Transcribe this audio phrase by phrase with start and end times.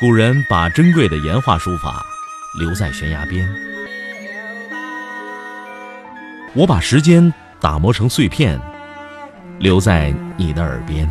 [0.00, 2.06] 古人把珍贵的岩画书法
[2.56, 3.52] 留在悬崖边，
[6.54, 8.60] 我把时间打磨成碎片，
[9.58, 11.10] 留在你的耳边。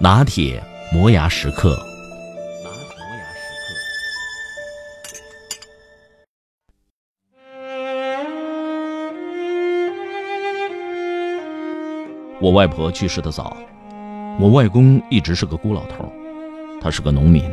[0.00, 1.78] 拿铁磨牙时刻。
[12.40, 13.54] 我外婆去世的早，
[14.40, 16.10] 我外公一直是个孤老头。
[16.80, 17.44] 他是个农民，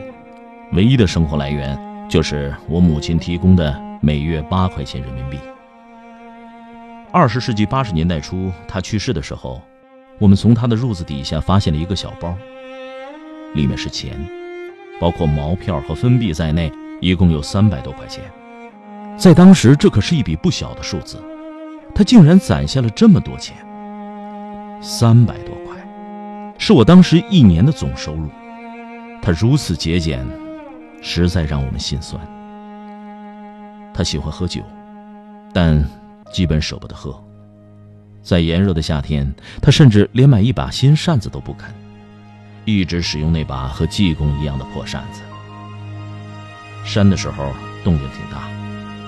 [0.74, 5.38] 唯一的生活来源就是我母亲提供的每月八块钱人民币。
[7.12, 9.62] 二十世纪八十年代初，他去世的时候，
[10.20, 12.36] 我们从他的褥子底下发现了一个小包，
[13.54, 14.14] 里面是钱，
[15.00, 18.24] 包括毛票和分币在内，一共有三百多块钱。
[19.18, 21.18] 在当时，这可是一笔不小的数字，
[21.96, 23.56] 他竟然攒下了这么多钱，
[24.82, 25.76] 三百多块，
[26.58, 28.30] 是我当时一年的总收入。
[29.22, 30.26] 他如此节俭，
[31.02, 32.22] 实在让我们心酸。
[33.94, 34.62] 他喜欢喝酒，
[35.54, 35.84] 但
[36.32, 37.20] 基本舍不得喝。
[38.22, 41.74] 在炎热的夏天，他甚至连买一把新扇子都不肯，
[42.66, 45.22] 一直使用那把和济公一样的破扇子。
[46.84, 47.52] 扇的时候
[47.84, 48.48] 动静挺大，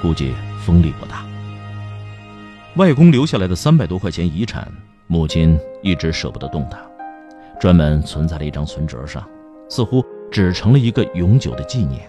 [0.02, 0.34] 估计
[0.66, 1.26] 风力不大。
[2.76, 4.72] 外公留下来的三百多块钱遗产，
[5.08, 6.78] 母亲一直舍不得动它，
[7.60, 9.28] 专门存在了一张存折上。
[9.70, 12.02] 似乎只成了一个永久的纪念。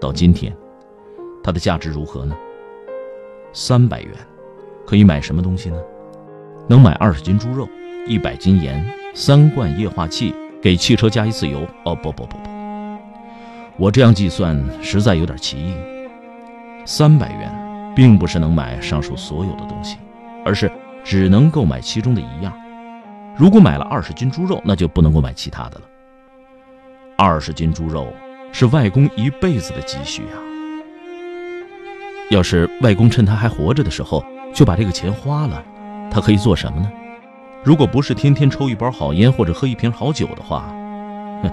[0.00, 0.56] 到今天，
[1.42, 2.36] 它的价值如何呢？
[3.52, 4.12] 三百元，
[4.86, 5.76] 可以买什么东西呢？
[6.68, 7.68] 能买二十斤猪肉、
[8.06, 8.84] 一百斤盐、
[9.14, 11.66] 三罐液化气，给汽车加一次油。
[11.84, 12.50] 哦不不不不，
[13.76, 15.74] 我这样计算实在有点奇异。
[16.86, 19.98] 三百元，并不是能买上述所有的东西，
[20.44, 20.70] 而是
[21.02, 22.52] 只能购买其中的一样。
[23.36, 25.82] 如果买了二十斤猪肉，那就不能够买其他的了。
[27.22, 28.10] 二十斤猪肉
[28.50, 30.40] 是外公一辈子的积蓄啊！
[32.30, 34.24] 要是外公趁他还活着的时候
[34.54, 35.62] 就把这个钱花了，
[36.10, 36.90] 他可以做什么呢？
[37.62, 40.74] 如果不是天天抽一包好烟或者喝一瓶好酒的话，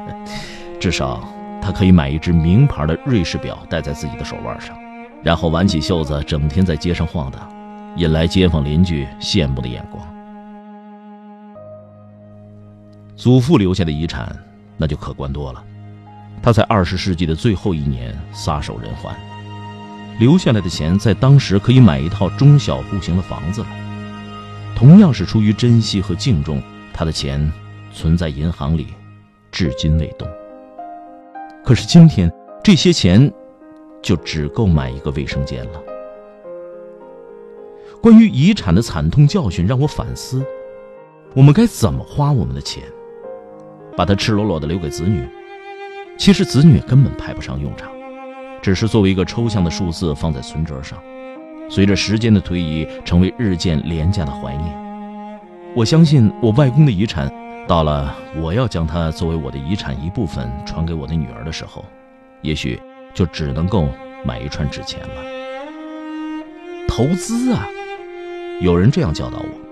[0.80, 1.28] 至少
[1.62, 4.74] 他可以买一只名牌的瑞士表戴在自己的手腕上，
[5.22, 7.41] 然后挽起袖子，整天在街上晃荡，
[7.97, 10.02] 引来街坊邻居羡慕的眼光。
[13.18, 14.34] 祖父留下的遗产。
[14.78, 15.64] 那就可观多了。
[16.42, 19.14] 他在二十世纪的最后一年撒手人寰，
[20.20, 23.68] 留下来的钱在当时可以买一套中小户型的房子了。
[24.76, 26.62] 同样是出于珍惜和敬重，
[26.94, 27.52] 他的钱
[27.92, 28.88] 存在银行里，
[29.52, 30.28] 至今未动。
[31.66, 32.32] 可是今天，
[32.64, 33.32] 这些钱
[34.02, 35.82] 就只够买一个卫生间了。
[38.00, 40.46] 关于遗产的惨痛教训让我反思：
[41.34, 42.84] 我们该怎么花我们的钱？
[43.97, 45.28] 把它赤裸裸地留给子女，
[46.18, 47.90] 其实子女根本派不上用场，
[48.62, 51.00] 只是作为一个抽象的数字放在存折上，
[51.68, 55.41] 随着时间的推移，成为日渐廉价的怀念。
[55.74, 57.28] 我相信我外公的遗产，
[57.68, 61.84] 到了我要将它作为我的遗产一部分传给我的女儿的时候，
[62.44, 62.79] 也许
[63.16, 63.90] 就只能够
[64.24, 65.16] 买一串纸钱了。
[66.88, 67.68] 投资啊，
[68.62, 69.66] 有人这样教导我。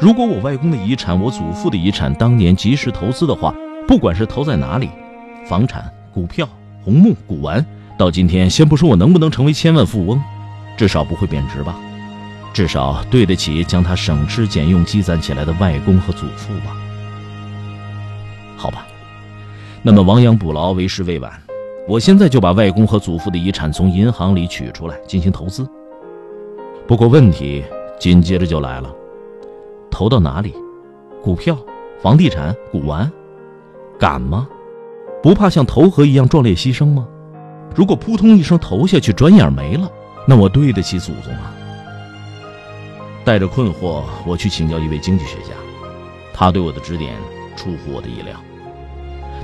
[0.00, 3.54] 如果我外公的遗产、我祖父的遗产当年及时投资的话，
[3.86, 4.88] 不管是投在哪里，
[5.46, 6.48] 房产、股票、
[6.82, 7.64] 红木、古玩，
[7.98, 10.18] 到今天，先不说我能不能成为千万富翁，
[10.74, 11.78] 至少不会贬值吧？
[12.54, 16.74] 至少对得起将它省吃俭用积攒起来的外公和祖父吧？
[18.56, 18.86] 好吧，
[19.82, 21.30] 那么亡羊补牢，为时未晚，
[21.86, 25.68] 我现在就把外公和祖父的遗产从银行里取出来进行投资。
[26.86, 27.62] 不过问题
[27.98, 28.90] 紧接着就来了。
[30.00, 30.54] 投到哪里？
[31.22, 31.54] 股票、
[32.00, 33.12] 房地产、古玩，
[33.98, 34.48] 敢吗？
[35.22, 37.06] 不怕像投河一样壮烈牺牲吗？
[37.76, 39.92] 如果扑通一声投下去，转眼没了，
[40.26, 41.52] 那我对得起祖宗吗？
[43.26, 45.52] 带着困惑，我去请教一位经济学家，
[46.32, 47.14] 他对我的指点
[47.54, 48.34] 出乎我的意料，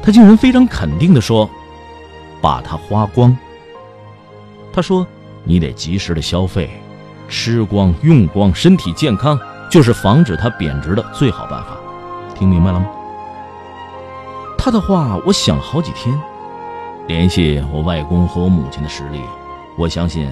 [0.03, 1.51] 他竟然非常肯定地说
[2.41, 3.37] ：“把它花光。”
[4.73, 5.07] 他说
[5.45, 6.71] ：“你得及时的消费，
[7.29, 9.39] 吃光用光，身体健康。”
[9.71, 11.77] 就是防止它贬值的最好办法，
[12.35, 12.87] 听明白了吗？
[14.59, 16.19] 他的话我想了好几天，
[17.07, 19.21] 联系我外公和我母亲的实力，
[19.77, 20.29] 我相信，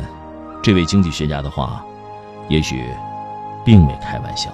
[0.63, 1.85] 这位经济学家的话，
[2.49, 2.89] 也许，
[3.65, 4.51] 并未开玩笑。